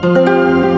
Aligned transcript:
Música 0.00 0.77